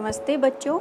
नमस्ते 0.00 0.36
बच्चों, 0.36 0.78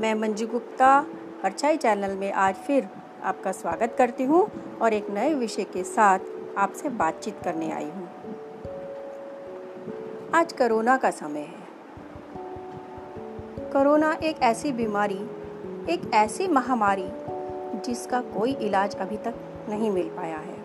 मैं 0.00 0.14
मंजू 0.14 0.46
गुप्ता, 0.46 1.00
परछाई 1.42 1.76
चैनल 1.76 2.10
में 2.16 2.32
आज 2.32 2.54
फिर 2.56 2.88
आपका 3.22 3.52
स्वागत 3.52 3.94
करती 3.98 4.24
हूँ 4.24 4.42
और 4.78 4.92
एक 4.92 5.10
नए 5.10 5.32
विषय 5.34 5.64
के 5.64 5.82
साथ 5.84 6.18
आपसे 6.58 6.88
बातचीत 6.88 7.40
करने 7.44 7.70
आई 7.72 7.84
हूँ। 7.84 8.08
आज 10.34 10.52
कोरोना 10.52 10.96
का 10.96 11.10
समय 11.10 11.40
है। 11.40 11.66
कोरोना 13.72 14.12
एक 14.22 14.42
ऐसी 14.42 14.72
बीमारी, 14.72 15.18
एक 15.90 16.10
ऐसी 16.14 16.48
महामारी 16.48 17.08
जिसका 17.84 18.20
कोई 18.20 18.52
इलाज 18.52 18.96
अभी 18.96 19.16
तक 19.16 19.66
नहीं 19.68 19.90
मिल 19.90 20.08
पाया 20.08 20.38
है, 20.38 20.58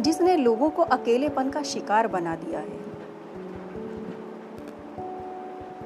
जिसने 0.00 0.36
लोगों 0.36 0.70
को 0.70 0.82
अकेलेपन 0.82 1.50
का 1.50 1.62
शिकार 1.62 2.08
बना 2.08 2.36
दिया 2.36 2.60
है। 2.60 2.83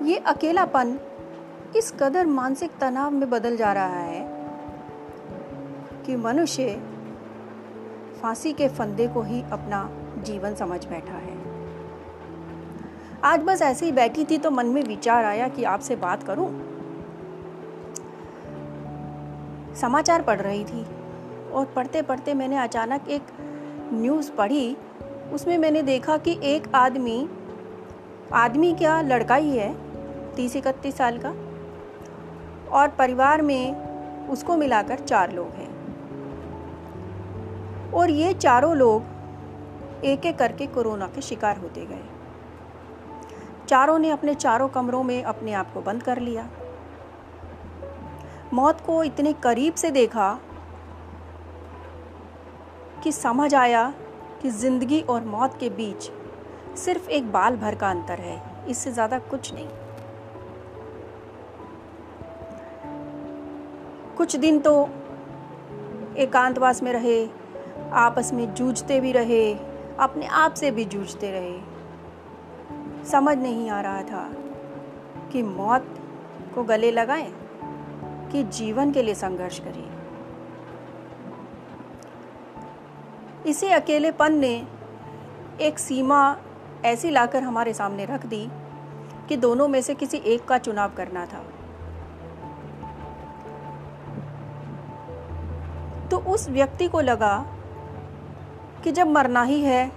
ये 0.02 0.16
अकेलापन 0.16 0.98
इस 1.76 1.90
कदर 2.00 2.26
मानसिक 2.26 2.70
तनाव 2.80 3.10
में 3.10 3.30
बदल 3.30 3.56
जा 3.56 3.72
रहा 3.72 3.96
है 3.96 4.20
कि 6.06 6.16
मनुष्य 6.16 6.74
फांसी 8.22 8.52
के 8.52 8.68
फंदे 8.68 9.06
को 9.06 9.22
ही 9.22 9.42
अपना 9.52 9.90
जीवन 10.18 10.54
समझ 10.54 10.84
बैठा 10.86 11.14
है। 11.14 11.36
आज 13.24 13.40
बस 13.40 13.62
ऐसे 13.62 13.86
ही 13.86 13.92
बैठी 13.92 14.24
थी 14.24 14.38
तो 14.38 14.50
मन 14.50 14.66
में 14.66 14.82
विचार 14.82 15.24
आया 15.24 15.48
कि 15.48 15.64
आपसे 15.64 15.96
बात 15.96 16.22
करूँ। 16.22 16.48
समाचार 19.74 20.22
पढ़ 20.22 20.40
रही 20.40 20.64
थी 20.64 20.84
और 21.52 21.64
पढ़ते 21.76 22.02
पढ़ते 22.02 22.34
मैंने 22.34 22.56
अचानक 22.56 23.08
एक 23.08 23.22
न्यूज़ 23.92 24.30
पढ़ी। 24.32 24.76
उसमें 25.32 25.58
मैंने 25.58 25.82
देखा 25.82 26.16
कि 26.18 26.38
एक 26.44 26.74
आदमी 26.74 27.28
आदमी 28.34 28.72
क्या 28.74 29.00
लड़का 29.00 29.34
ही 29.34 29.56
है? 29.56 29.87
तीस 30.38 30.56
इकतीस 30.56 30.96
साल 30.96 31.18
का 31.18 31.30
और 32.72 32.88
परिवार 32.88 33.42
में 33.42 34.28
उसको 34.28 34.56
मिलाकर 34.56 34.98
चार 35.00 35.32
लोग 35.32 35.46
हैं। 35.52 35.70
और 37.92 38.10
ये 38.10 38.32
चारों 38.34 38.74
लोग 38.76 40.04
एक 40.04 40.26
एक 40.26 40.36
करके 40.38 40.66
कोरोना 40.66 41.06
के 41.06 41.20
शिकार 41.20 41.58
होते 41.58 41.86
गए। 41.86 42.04
चारों 43.68 43.98
ने 43.98 44.10
अपने 44.10 44.34
चारों 44.34 44.68
कमरों 44.68 45.02
में 45.02 45.22
अपने 45.24 45.52
आप 45.52 45.72
को 45.74 45.80
बंद 45.80 46.02
कर 46.02 46.20
लिया। 46.20 46.48
मौत 48.52 48.80
को 48.80 49.02
इतने 49.04 49.32
करीब 49.42 49.74
से 49.74 49.90
देखा 49.90 50.38
कि 53.02 53.12
समझ 53.12 53.54
आया 53.54 53.92
कि 54.42 54.50
ज़िंदगी 54.52 55.00
और 55.00 55.24
मौत 55.24 55.58
के 55.60 55.70
बीच 55.72 56.10
सिर्फ़ 56.78 57.08
एक 57.10 57.32
बाल 57.32 57.56
भर 57.56 57.74
का 57.74 57.90
अंतर 57.90 58.20
है, 58.20 58.40
इससे 58.68 58.92
ज़्यादा 58.92 59.18
कुछ 59.20 59.52
नहीं। 59.54 59.68
कुछ 64.18 64.36
दिन 64.36 64.58
तो 64.58 64.88
एकांतवास 66.16 66.82
में 66.82 66.92
रहे, 66.92 67.28
आपस 67.92 68.32
में 68.32 68.54
जूझते 68.54 69.00
भी 69.00 69.12
रहे, 69.12 69.54
अपने 69.98 70.26
आप 70.26 70.54
से 70.54 70.70
भी 70.70 70.84
जूझते 70.84 71.30
रहे। 71.30 71.58
समझ 73.04 73.38
नहीं 73.38 73.70
आ 73.70 73.80
रहा 73.80 74.02
था 74.02 74.32
कि 75.32 75.42
मौत 75.42 75.94
को 76.54 76.62
गले 76.62 76.90
लगाएँ, 76.90 77.32
कि 78.32 78.42
जीवन 78.42 78.92
के 78.92 79.02
लिए 79.02 79.14
संघर्ष 79.14 79.58
करें। 79.58 79.98
इसी 83.46 83.66
अकेलेपन 83.66 84.34
ने 84.34 84.66
एक 85.60 85.78
सीमा 85.78 86.36
ऐसी 86.84 87.10
लाकर 87.10 87.42
हमारे 87.42 87.74
सामने 87.74 88.04
रख 88.04 88.26
दी 88.26 88.48
कि 89.28 89.36
दोनों 89.36 89.68
में 89.68 89.82
से 89.82 89.94
किसी 89.94 90.16
एक 90.16 90.44
का 90.44 90.58
चुनाव 90.58 90.92
करना 90.96 91.26
था। 91.26 91.44
तो 96.10 96.18
उस 96.26 96.48
व्यक्ति 96.48 96.88
को 96.88 97.00
लगा 97.00 97.36
कि 98.84 98.92
जब 98.92 99.06
मरना 99.06 99.42
ही 99.42 99.60
है 99.62 99.90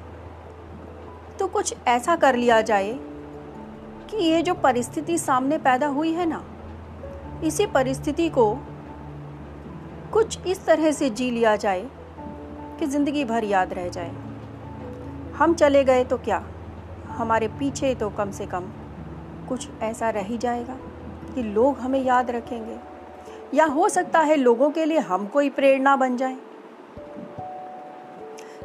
तो 1.40 1.48
कुछ 1.48 1.74
ऐसा 1.88 2.16
कर 2.16 2.36
लिया 2.36 2.62
जाए 2.62 2.94
कि 4.10 4.18
ये 4.18 4.42
जो 4.42 4.54
परिस्थिति 4.54 5.18
सामने 5.18 5.58
पैदा 5.58 5.88
हुई 5.88 6.12
है 6.14 6.26
ना, 6.26 6.44
इसी 7.44 7.66
परिस्थिति 7.66 8.30
को 8.30 8.54
कुछ 10.14 10.46
इस 10.48 10.66
तरह 10.66 10.92
से 10.92 11.10
जी 11.10 11.30
लिया 11.32 11.56
जाए 11.56 11.90
कि 12.80 12.86
ज़िंदगी 12.86 13.26
भर 13.26 13.44
याद 13.44 13.74
रह 13.74 13.88
जाए। 13.90 14.12
हम 15.36 15.54
चले 15.54 15.84
गए 15.84 16.04
तो 16.04 16.18
क्या? 16.18 16.44
हमारे 17.08 17.48
पीछे 17.60 17.94
तो 17.96 18.10
कम 18.10 18.32
से 18.32 18.46
कम 18.46 18.72
कुछ 19.50 19.70
ऐसा 19.82 20.10
रह 20.10 20.24
ही 20.24 20.38
जाएगा 20.38 20.78
कि 21.36 21.44
लोग 21.44 21.80
हमें 21.80 22.04
याद 22.04 22.32
रखेंगे। 22.32 22.78
या 23.54 23.66
हो 23.66 23.90
सकता 23.90 24.20
है 24.20 24.36
लोगों 24.36 24.70
के 24.70 24.86
लिए 24.86 25.00
हम 25.00 25.28
कोई 25.28 25.50
प्रेरणा 25.50 25.96
बन 25.96 26.18
जाए। 26.18 26.38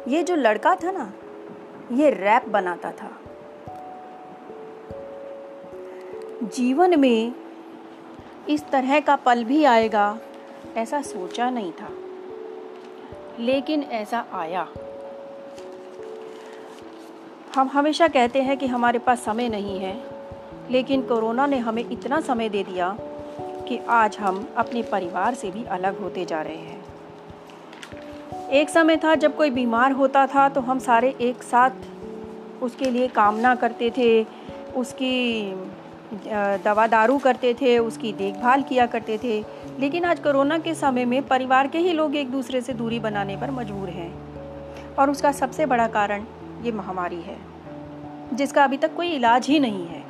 ये 0.07 0.23
जो 0.23 0.35
लड़का 0.35 0.75
था 0.75 0.91
ना, 0.91 1.13
ये 1.91 2.09
रैप 2.09 2.45
बनाता 2.49 2.91
था। 2.91 3.11
जीवन 6.43 6.99
में 6.99 7.33
इस 8.49 8.69
तरह 8.69 8.99
का 8.99 9.15
पल 9.15 9.43
भी 9.43 9.63
आएगा, 9.63 10.17
ऐसा 10.75 11.01
सोचा 11.01 11.49
नहीं 11.49 11.71
था। 11.71 11.89
लेकिन 13.39 13.83
ऐसा 13.83 14.25
आया। 14.33 14.67
हम 17.55 17.67
हमेशा 17.67 18.07
कहते 18.07 18.41
हैं 18.41 18.57
कि 18.57 18.67
हमारे 18.67 18.99
पास 18.99 19.23
समय 19.23 19.49
नहीं 19.49 19.79
है, 19.79 20.03
लेकिन 20.71 21.01
कोरोना 21.01 21.45
ने 21.45 21.57
हमें 21.57 21.89
इतना 21.91 22.21
समय 22.21 22.49
दे 22.49 22.63
दिया 22.63 22.97
कि 23.67 23.79
आज 23.89 24.17
हम 24.17 24.47
अपने 24.57 24.81
परिवार 24.81 25.33
से 25.33 25.51
भी 25.51 25.63
अलग 25.65 25.99
होते 25.99 26.25
जा 26.25 26.41
रहे 26.41 26.55
हैं। 26.55 26.85
एक 28.51 28.69
समय 28.69 28.97
था 28.97 29.15
जब 29.15 29.35
कोई 29.35 29.49
बीमार 29.49 29.91
होता 29.91 30.25
था 30.27 30.47
तो 30.49 30.61
हम 30.61 30.79
सारे 30.79 31.15
एक 31.21 31.43
साथ 31.43 32.63
उसके 32.63 32.89
लिए 32.91 33.07
कामना 33.07 33.55
करते 33.55 33.89
थे, 33.89 34.25
उसकी 34.75 35.53
दवा 36.63 36.85
दारू 36.87 37.17
करते 37.17 37.53
थे, 37.53 37.77
उसकी 37.79 38.11
देखभाल 38.13 38.61
किया 38.61 38.85
करते 38.85 39.17
थे। 39.17 39.39
लेकिन 39.79 40.05
आज 40.05 40.19
कोरोना 40.19 40.57
के 40.59 40.73
समय 40.75 41.05
में 41.05 41.21
परिवार 41.27 41.67
के 41.67 41.77
ही 41.77 41.93
लोग 41.93 42.15
एक 42.15 42.31
दूसरे 42.31 42.61
से 42.61 42.73
दूरी 42.73 42.99
बनाने 42.99 43.35
पर 43.37 43.51
मजबूर 43.51 43.89
हैं। 43.89 44.11
और 44.95 45.09
उसका 45.09 45.31
सबसे 45.31 45.65
बड़ा 45.65 45.87
कारण 45.87 46.25
ये 46.63 46.71
महामारी 46.71 47.21
है, 47.21 47.37
जिसका 48.33 48.63
अभी 48.63 48.77
तक 48.77 48.95
कोई 48.95 49.09
इलाज 49.09 49.47
ही 49.47 49.59
नहीं 49.59 49.85
है। 49.87 50.03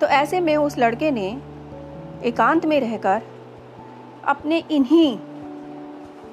तो 0.00 0.06
ऐसे 0.06 0.40
में 0.40 0.56
उस 0.56 0.78
लड़के 0.78 1.10
ने 1.10 1.26
एकांत 2.24 2.66
में 2.66 2.80
रहकर 2.80 3.22
अपने 4.24 4.58
इन्हीं 4.70 5.18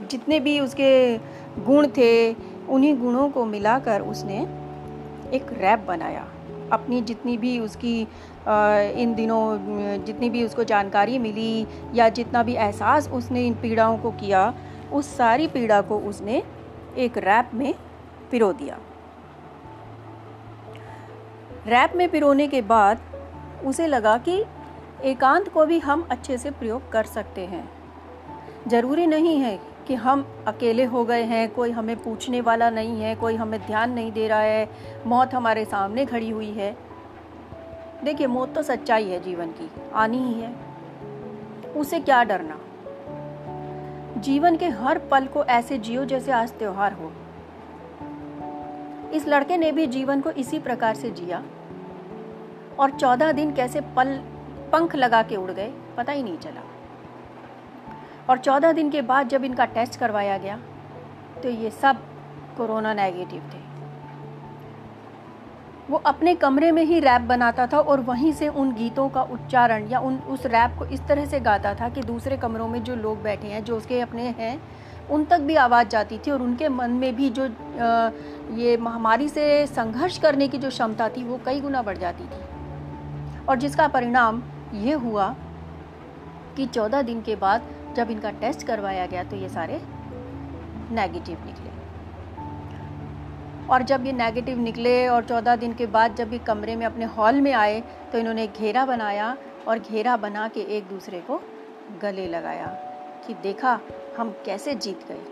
जितने 0.09 0.39
भी 0.39 0.59
उसके 0.59 1.17
गुण 1.65 1.87
थे, 1.87 2.33
उन्हीं 2.69 2.97
गुणों 2.99 3.29
को 3.29 3.45
मिलाकर 3.45 4.01
उसने 4.01 4.39
एक 5.33 5.51
रैप 5.53 5.85
बनाया। 5.87 6.25
अपनी 6.71 7.01
जितनी 7.01 7.37
भी 7.37 7.57
उसकी 7.59 7.99
इन 8.01 9.13
दिनों, 9.15 10.03
जितनी 10.05 10.29
भी 10.29 10.43
उसको 10.43 10.63
जानकारी 10.63 11.19
मिली 11.19 11.65
या 11.93 12.09
जितना 12.09 12.43
भी 12.43 12.55
एहसास 12.55 13.09
उसने 13.09 13.45
इन 13.47 13.53
पीड़ाओं 13.53 13.97
को 13.97 14.11
किया, 14.11 14.53
उस 14.93 15.15
सारी 15.17 15.47
पीड़ा 15.47 15.81
को 15.81 15.99
उसने 15.99 16.41
एक 16.97 17.17
रैप 17.17 17.51
में 17.53 17.73
पिरो 18.31 18.51
दिया। 18.53 18.77
रैप 21.67 21.93
में 21.95 22.09
पिरोने 22.09 22.47
के 22.47 22.61
बाद 22.63 22.99
उसे 23.63 23.87
लगा 23.87 24.17
कि 24.17 24.43
एकांत 25.03 25.47
को 25.47 25.65
भी 25.65 25.79
हम 25.79 26.07
अच्छे 26.11 26.37
से 26.37 26.51
प्रयोग 26.51 26.91
कर 26.91 27.03
सकते 27.03 27.45
हैं। 27.45 27.69
ज़रूरी 28.67 29.07
नहीं 29.07 29.39
है 29.39 29.59
कि 29.87 29.95
हम 29.95 30.43
अकेले 30.47 30.83
हो 30.83 31.05
गए 31.05 31.23
हैं, 31.23 31.53
कोई 31.53 31.71
हमें 31.71 32.03
पूछने 32.03 32.41
वाला 32.41 32.69
नहीं 32.69 33.01
है, 33.01 33.15
कोई 33.15 33.35
हमें 33.35 33.59
ध्यान 33.59 33.91
नहीं 33.91 34.11
दे 34.11 34.27
रहा 34.27 34.39
है, 34.39 34.69
मौत 35.05 35.33
हमारे 35.33 35.65
सामने 35.65 36.05
खड़ी 36.05 36.29
हुई 36.29 36.51
है। 36.51 36.77
देखिए, 38.03 38.27
मौत 38.27 38.55
तो 38.55 38.63
सच्चाई 38.63 39.09
है 39.09 39.19
जीवन 39.19 39.47
की, 39.47 39.71
आनी 39.93 40.17
ही 40.17 40.33
है। 40.33 40.55
उसे 41.75 41.99
क्या 41.99 42.23
डरना? 42.23 42.59
जीवन 44.21 44.55
के 44.55 44.69
हर 44.69 44.97
पल 44.97 45.25
को 45.25 45.43
ऐसे 45.43 45.77
जियो 45.77 46.05
जैसे 46.05 46.31
आज 46.31 46.51
त्योहार 46.51 46.93
हो। 46.93 47.13
इस 49.13 49.27
लड़के 49.27 49.57
ने 49.57 49.71
भी 49.71 49.87
जीवन 49.87 50.21
को 50.21 50.31
इसी 50.31 50.59
प्रकार 50.59 50.95
से 50.95 51.09
जिया। 51.09 51.43
और 52.79 52.91
चौदह 52.91 53.31
दिन 53.31 53.53
कैसे 53.53 53.81
पल, 53.95 54.17
पंख 54.73 54.95
लगा 54.95 55.21
के 55.23 55.35
उड़ 55.35 55.51
गए, 55.51 55.71
पता 55.97 56.11
ही 56.11 56.23
नहीं 56.23 56.37
चला। 56.37 56.61
और 58.29 58.37
चौदह 58.37 58.71
दिन 58.71 58.89
के 58.89 59.01
बाद 59.03 59.27
जब 59.29 59.43
इनका 59.43 59.65
टेस्ट 59.67 59.99
करवाया 59.99 60.37
गया 60.37 60.59
तो 61.43 61.49
ये 61.49 61.69
सब 61.71 61.97
कोरोना 62.57 62.93
नेगेटिव 62.93 63.41
थे। 63.53 63.63
वो 65.89 65.97
अपने 66.05 66.33
कमरे 66.35 66.71
में 66.71 66.83
ही 66.83 66.99
रैप 66.99 67.21
बनाता 67.21 67.65
था 67.67 67.79
और 67.79 67.99
वहीं 68.01 68.31
से 68.33 68.47
उन 68.47 68.71
गीतों 68.73 69.07
का 69.09 69.21
उच्चारण 69.23 69.87
या 69.87 69.99
उन, 69.99 70.15
उस 70.17 70.45
रैप 70.45 70.75
को 70.79 70.85
इस 70.85 71.01
तरह 71.07 71.25
से 71.25 71.39
गाता 71.39 71.73
था 71.73 71.89
कि 71.89 72.01
दूसरे 72.01 72.37
कमरों 72.37 72.67
में 72.67 72.83
जो 72.83 72.95
लोग 72.95 73.21
बैठे 73.23 73.47
हैं, 73.47 73.63
जो 73.63 73.77
उसके 73.77 73.99
अपने 74.01 74.23
हैं, 74.39 74.59
उन 75.09 75.25
तक 75.25 75.39
भी 75.39 75.55
आवाज़ 75.55 75.87
जाती 75.87 76.17
थी 76.17 76.31
और 76.31 76.41
उनके 76.41 76.69
मन 76.69 76.91
में 76.91 77.15
भी 77.15 77.29
जो 77.29 77.45
ये 78.55 78.77
महामारी 78.77 79.29
से 79.29 79.65
संघर्ष 79.67 80.17
करने 80.17 80.47
की 80.47 80.57
जो 80.57 80.69
क्षमता 80.69 81.09
थी, 81.09 81.23
वो 81.23 81.39
कई 81.45 81.61
गुना 81.61 81.81
बढ़ 81.81 81.97
जाती 81.97 82.23
थी। 82.23 82.54
और 83.49 83.55
जिसका 83.55 83.87
परिणाम 83.87 84.41
ये 84.73 84.93
हुआ 84.93 85.35
कि 86.57 86.65
चौदह 86.65 87.01
दिन 87.01 87.21
के 87.21 87.35
बाद 87.35 87.67
जब 87.95 88.11
इनका 88.11 88.29
टेस्ट 88.31 88.65
करवाया 88.67 89.05
गया 89.05 89.23
तो 89.23 89.35
ये 89.35 89.49
सारे 89.49 89.81
नेगेटिव 90.91 91.45
निकले। 91.45 91.73
और 93.67 93.83
जब 93.83 94.05
ये 94.05 94.11
नेगेटिव 94.13 94.59
निकले 94.59 95.07
और 95.07 95.23
चौदह 95.23 95.55
दिन 95.55 95.73
के 95.73 95.85
बाद 95.87 96.15
जब 96.15 96.33
ये 96.33 96.39
कमरे 96.39 96.75
में 96.75 96.85
अपने 96.85 97.05
हॉल 97.05 97.41
में 97.41 97.51
आए 97.53 97.79
तो 98.11 98.17
इन्होंने 98.17 98.47
घेरा 98.47 98.85
बनाया 98.85 99.35
और 99.67 99.79
घेरा 99.79 100.17
बना 100.17 100.47
के 100.47 100.61
एक 100.77 100.87
दूसरे 100.87 101.19
को 101.21 101.41
गले 102.01 102.27
लगाया 102.27 102.67
कि 103.27 103.33
देखा, 103.33 103.79
हम 104.17 104.29
कैसे 104.45 104.75
जीत 104.75 105.07
गए। 105.07 105.23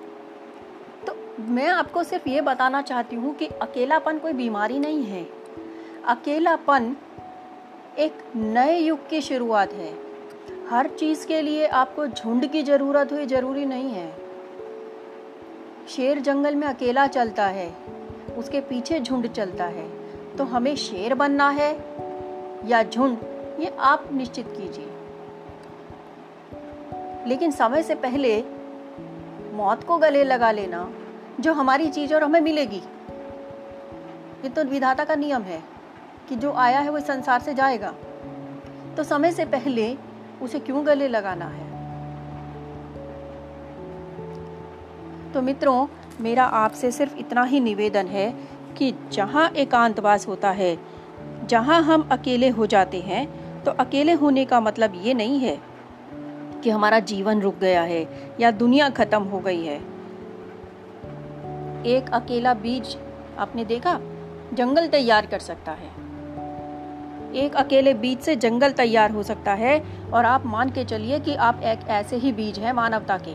तो 1.07 1.15
मैं 1.53 1.67
आपको 1.67 2.03
सिर्फ़ 2.03 2.29
ये 2.29 2.41
बताना 2.41 2.81
चाहती 2.81 3.15
हूँ 3.15 3.33
कि 3.35 3.47
अकेलापन 3.61 4.19
कोई 4.19 4.33
बीमारी 4.33 4.79
नहीं 4.79 5.03
है। 5.03 5.25
अकेलापन 6.07 6.95
एक 7.99 8.13
नए 8.35 8.79
युग 8.79 9.09
की 9.09 9.21
शुरुआत 9.21 9.73
है। 9.73 9.93
हर 10.69 10.87
चीज़ 10.87 11.27
के 11.27 11.41
लिए 11.41 11.67
आपको 11.67 12.07
झुंड 12.07 12.47
की 12.47 12.63
ज़रूरत 12.63 13.11
हुई, 13.11 13.25
ज़रूरी 13.25 13.65
नहीं 13.65 13.89
है। 13.89 14.17
शेर 15.89 16.19
जंगल 16.19 16.55
में 16.55 16.67
अकेला 16.67 17.07
चलता 17.07 17.47
है, 17.47 17.75
उसके 18.37 18.61
पीछे 18.61 18.99
झुंड 18.99 19.27
चलता 19.27 19.65
है। 19.65 19.89
तो 20.37 20.43
हमें 20.43 20.75
शेर 20.75 21.13
बनना 21.13 21.49
है 21.49 21.75
या 22.65 22.83
झुंड, 22.83 23.17
ये 23.59 23.75
आप 23.79 24.09
निश्चित 24.13 24.47
कीजिए। 24.47 24.89
लेकिन 27.27 27.51
समय 27.51 27.83
से 27.83 27.95
पहले 27.95 28.43
मौत 29.53 29.83
को 29.83 29.97
गले 29.97 30.23
लगा 30.23 30.51
लेना, 30.51 30.91
जो 31.39 31.53
हमारी 31.53 31.89
चीज़ 31.89 32.13
और 32.13 32.23
हमें 32.23 32.41
मिलेगी, 32.41 32.81
ये 34.43 34.49
तो 34.49 34.63
विधाता 34.63 35.03
का 35.03 35.15
नियम 35.15 35.41
है। 35.41 35.72
कि 36.29 36.35
जो 36.35 36.53
आया 36.53 36.79
है 36.79 36.89
वो 36.89 36.99
संसार 36.99 37.39
से 37.39 37.53
जाएगा। 37.53 37.93
तो 38.97 39.03
समय 39.03 39.31
से 39.31 39.45
पहले 39.45 39.97
उसे 40.41 40.59
क्यों 40.59 40.85
गले 40.87 41.07
लगाना 41.07 41.45
है? 41.45 41.71
तो 45.33 45.41
मित्रों, 45.41 45.87
मेरा 46.21 46.43
आपसे 46.43 46.91
सिर्फ़ 46.91 47.17
इतना 47.17 47.43
ही 47.43 47.59
निवेदन 47.59 48.07
है 48.07 48.33
कि 48.77 48.93
जहाँ 49.11 49.49
एकांतवास 49.49 50.27
होता 50.27 50.51
है, 50.51 50.77
जहाँ 51.45 51.81
हम 51.83 52.07
अकेले 52.11 52.49
हो 52.49 52.65
जाते 52.65 53.01
हैं 53.01 53.27
तो 53.63 53.71
अकेले 53.71 54.13
होने 54.13 54.45
का 54.45 54.59
मतलब 54.59 54.93
ये 54.95 55.13
नहीं 55.13 55.39
है 55.39 55.57
कि 56.63 56.69
हमारा 56.69 56.99
जीवन 56.99 57.41
रुक 57.41 57.55
गया 57.55 57.81
है 57.81 58.33
या 58.39 58.51
दुनिया 58.51 58.89
खत्म 58.89 59.23
हो 59.23 59.39
गई 59.39 59.65
है। 59.65 59.77
एक 61.85 62.09
अकेला 62.13 62.53
बीज 62.53 62.97
आपने 63.37 63.65
देखा? 63.65 63.99
जंगल 64.53 64.87
तैयार 64.87 65.25
कर 65.25 65.39
सकता 65.39 65.71
है। 65.71 66.02
एक 67.35 67.55
अकेले 67.55 67.93
बीज 67.93 68.19
से 68.19 68.35
जंगल 68.35 68.71
तैयार 68.71 69.11
हो 69.11 69.23
सकता 69.23 69.53
है। 69.53 69.83
और 70.13 70.25
आप 70.25 70.45
मान 70.45 70.69
के 70.69 70.83
चलिए 70.83 71.19
कि 71.19 71.35
आप 71.35 71.61
एक 71.63 71.79
ऐसे 71.87 72.15
ही 72.15 72.31
बीज 72.31 72.59
हैं 72.59 72.73
मानवता 72.73 73.17
के। 73.17 73.33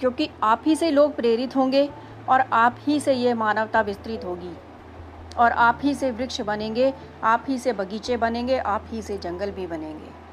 क्योंकि 0.00 0.30
आप 0.42 0.62
ही 0.66 0.76
से 0.76 0.90
लोग 0.90 1.16
प्रेरित 1.16 1.56
होंगे 1.56 1.88
और 2.28 2.40
आप 2.40 2.76
ही 2.80 3.00
से 3.00 3.12
ये 3.12 3.34
मानवता 3.34 3.80
विस्तृत 3.80 4.24
होगी। 4.24 4.56
और 5.38 5.52
आप 5.52 5.78
ही 5.82 5.94
से 5.94 6.10
वृक्ष 6.10 6.40
बनेंगे, 6.40 6.94
आप 7.24 7.44
ही 7.48 7.58
से 7.58 7.72
बगीचे 7.72 8.16
बनेंगे, 8.16 8.58
आप 8.58 8.84
ही 8.88 9.02
से 9.02 9.18
जंगल 9.18 9.50
भी 9.50 9.66
बनेंगे। 9.66 10.26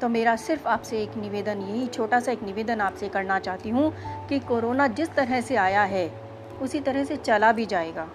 तो 0.00 0.08
मेरा 0.08 0.36
सिर्फ़ 0.36 0.68
आपसे 0.68 1.02
एक 1.02 1.16
निवेदन 1.16 1.58
यही, 1.58 1.86
छोटा 1.86 2.20
सा 2.20 2.32
एक 2.32 2.42
निवेदन 2.42 2.80
आपसे 2.80 3.08
करना 3.08 3.38
चाहती 3.38 3.70
हूँ 3.70 3.94
कि 4.28 4.38
कोरोना 4.38 4.86
जिस 4.86 5.14
तरह 5.14 5.40
से 5.40 5.56
आया 5.56 5.82
है, 5.82 6.20
उसी 6.62 6.80
तरह 6.80 7.04
से 7.04 7.16
चला 7.16 7.52
भी 7.52 7.66
जाएगा। 7.66 8.08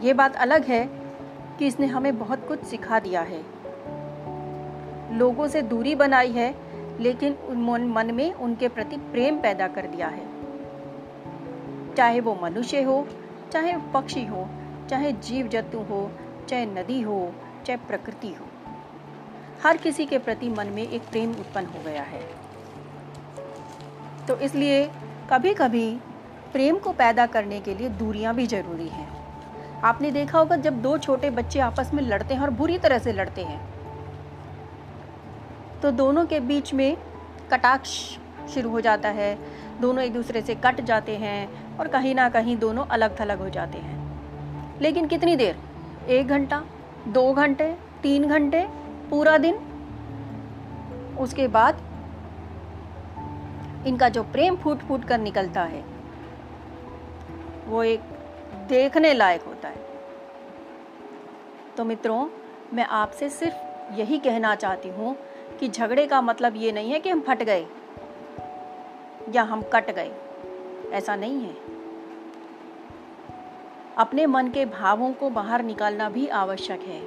ये 0.00 0.12
बात 0.12 0.36
अलग 0.36 0.64
है 0.64 0.90
कि 1.58 1.66
इसने 1.66 1.86
हमें 1.86 2.18
बहुत 2.18 2.48
कुछ 2.48 2.62
सिखा 2.62 3.00
दिया 3.00 3.20
है। 3.20 3.42
लोगों 5.18 5.48
से 5.48 5.62
दूरी 5.62 5.94
बनाई 5.94 6.32
है, 6.32 6.54
लेकिन 7.00 7.36
मन 7.50 7.82
मन 7.82 8.14
में 8.14 8.34
उनके 8.34 8.68
प्रति 8.68 8.96
प्रेम 8.96 9.40
पैदा 9.40 9.68
कर 9.68 9.86
दिया 9.86 10.08
है। 10.08 10.28
चाहे 11.94 12.20
वो 12.20 12.38
मनुष्य 12.42 12.82
हो, 12.82 13.08
चाहे 13.52 13.76
पक्षी 13.94 14.24
हो, 14.26 14.48
चाहे 14.90 15.12
जीव 15.12 15.48
जंतु 15.48 15.78
हो, 15.78 16.10
चाहे 16.48 16.66
नदी 16.66 17.00
हो, 17.00 17.32
चाहे 17.66 17.76
प्रकृति 17.76 18.28
हो, 18.28 18.46
हर 19.64 19.76
किसी 19.76 20.06
के 20.06 20.18
प्रति 20.18 20.48
मन 20.48 20.66
में 20.66 20.88
एक 20.88 21.02
प्रेम 21.02 21.30
उत्पन्न 21.30 21.66
हो 21.66 21.82
गया 21.84 22.02
है। 22.02 22.22
तो 24.26 24.36
इसलिए 24.36 24.90
कभी 25.32 25.54
कभी 25.54 25.98
प्रेम 26.52 26.78
को 26.78 26.92
पैदा 26.92 27.26
करने 27.26 27.60
के 27.60 27.74
लिए 27.74 27.88
दूरियाँ 27.88 28.34
भी 28.34 28.46
ज़रूरी 28.46 28.88
हैं। 28.88 29.29
आपने 29.84 30.10
देखा 30.10 30.38
होगा 30.38 30.56
जब 30.56 30.80
दो 30.82 30.96
छोटे 30.98 31.30
बच्चे 31.30 31.60
आपस 31.60 31.90
में 31.94 32.02
लड़ते 32.02 32.34
हैं 32.34 32.42
और 32.42 32.50
बुरी 32.50 32.78
तरह 32.78 32.98
से 32.98 33.12
लड़ते 33.12 33.42
हैं 33.42 33.60
तो 35.82 35.90
दोनों 35.90 36.24
के 36.26 36.40
बीच 36.40 36.72
में 36.74 36.96
कटाक्ष 37.50 37.90
शुरू 38.54 38.70
हो 38.70 38.80
जाता 38.80 39.08
है। 39.08 39.36
दोनों 39.80 40.04
एक 40.04 40.12
दूसरे 40.12 40.40
से 40.42 40.54
कट 40.54 40.80
जाते 40.80 41.16
हैं 41.16 41.76
और 41.78 41.88
कहीं 41.88 42.14
ना 42.14 42.28
कहीं 42.28 42.56
दोनों 42.56 42.84
अलग 42.86 43.18
थलग 43.20 43.38
हो 43.38 43.48
जाते 43.48 43.78
हैं। 43.78 44.80
लेकिन 44.80 45.06
कितनी 45.06 45.36
देर? 45.36 45.56
एक 46.08 46.28
घंटा, 46.28 46.62
दो 47.08 47.32
घंटे, 47.32 47.72
तीन 48.02 48.28
घंटे, 48.28 48.66
पूरा 49.10 49.36
दिन? 49.38 49.58
उसके 51.20 51.48
बाद 51.48 51.80
इनका 53.86 54.08
जो 54.08 54.22
प्रेम 54.22 54.56
फूट 54.56 54.78
फूट 54.78 55.04
कर 55.04 55.18
निकलता 55.18 55.62
है, 55.64 55.84
वो 57.66 57.82
एक 57.82 58.00
देखने 58.70 59.14
लायक 59.14 59.42
होता 59.42 59.68
है। 59.68 59.86
तो 61.76 61.84
मित्रों, 61.84 62.28
मैं 62.72 62.84
आपसे 62.84 63.30
सिर्फ़ 63.30 63.56
यही 63.94 64.18
कहना 64.18 64.54
चाहती 64.54 64.88
हूँ 64.88 65.16
कि 65.60 65.68
झगड़े 65.68 66.06
का 66.06 66.20
मतलब 66.20 66.56
ये 66.56 66.72
नहीं 66.72 66.90
है 66.90 67.00
कि 67.00 67.10
हम 67.10 67.20
फट 67.20 67.42
गए 67.42 67.66
या 69.34 69.42
हम 69.42 69.62
कट 69.62 69.90
गए। 69.90 70.12
ऐसा 70.92 71.16
नहीं 71.16 71.40
है। 71.40 71.56
अपने 73.98 74.26
मन 74.26 74.48
के 74.48 74.64
भावों 74.64 75.12
को 75.12 75.30
बाहर 75.30 75.62
निकालना 75.62 76.10
भी 76.10 76.28
आवश्यक 76.28 76.80
है। 76.80 77.02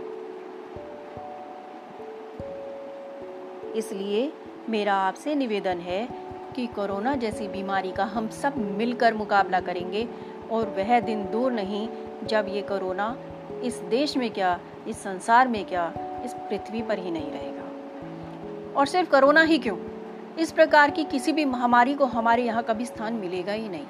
इसलिए 3.71 4.33
मेरा 4.69 4.93
आपसे 4.93 5.35
निवेदन 5.35 5.77
है 5.77 6.07
कि 6.55 6.67
कोरोना 6.67 7.15
जैसी 7.15 7.47
बीमारी 7.47 7.91
का 7.91 8.03
हम 8.03 8.29
सब 8.29 8.57
मिलकर 8.57 9.13
मुकाबला 9.13 9.59
करेंगे 9.59 10.32
और 10.53 10.69
वह 10.69 10.99
दिन 10.99 11.23
दूर 11.23 11.51
नहीं 11.51 11.89
जब 12.23 12.45
ये 12.49 12.61
कोरोना 12.61 13.17
इस 13.63 13.77
देश 13.77 14.17
में 14.17 14.31
क्या, 14.31 14.59
इस 14.87 15.03
संसार 15.03 15.47
में 15.47 15.65
क्या, 15.65 15.93
इस 16.25 16.33
पृथ्वी 16.33 16.81
पर 16.81 16.99
ही 16.99 17.11
नहीं 17.11 17.31
रहेगा। 17.31 17.63
और 18.79 18.85
सिर्फ़ 18.85 19.11
कोरोना 19.11 19.41
ही 19.41 19.57
क्यों? 19.57 19.77
इस 20.39 20.51
प्रकार 20.51 20.91
की 20.91 21.03
किसी 21.03 21.31
भी 21.31 21.45
महामारी 21.45 21.93
को 21.93 22.05
हमारे 22.05 22.43
यहाँ 22.43 22.63
कभी 22.63 22.85
स्थान 22.85 23.13
मिलेगा 23.13 23.51
ही 23.51 23.69
नहीं। 23.69 23.85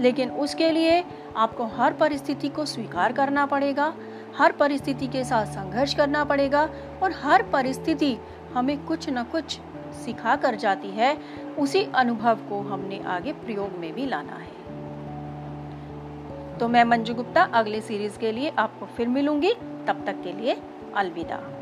लेकिन 0.00 0.30
उसके 0.30 0.70
लिए 0.70 1.04
आपको 1.36 1.64
हर 1.64 1.92
परिस्थिति 1.92 2.48
को 2.48 2.64
स्वीकार 2.64 3.12
करना 3.12 3.46
पड़ेगा, 3.46 3.94
हर 4.38 4.52
परिस्थिति 4.52 5.06
के 5.06 5.24
साथ 5.24 5.46
संघर्ष 5.46 5.94
करना 5.94 6.24
पड़ेगा 6.24 6.68
और 7.02 7.12
हर 7.12 7.42
परिस्थिति 7.42 8.18
हमें 8.54 8.86
कुछ 8.86 9.10
न 9.10 9.22
कुछ 9.22 9.60
सिखा 9.92 10.36
कर 10.36 10.54
जाती 10.54 10.88
है, 10.88 11.18
उसी 11.58 11.88
अनुभव 11.94 12.36
को 12.36 12.60
हमने 12.60 13.00
आगे 13.06 13.32
प्रयोग 13.32 13.72
में 13.72 13.94
भी 13.94 14.06
लाना 14.06 14.32
है। 14.32 14.57
तो 16.60 16.68
मैं 16.68 16.84
मंजू 16.84 17.14
गुप्ता, 17.14 17.42
अगले 17.42 17.80
सीरीज़ 17.80 18.18
के 18.18 18.32
लिए 18.32 18.48
आपको 18.58 18.86
फिर 18.86 19.08
मिलूँगी। 19.08 19.54
तब 19.86 20.02
तक 20.06 20.22
के 20.24 20.32
लिए 20.32 20.62
अलविदा। 20.96 21.57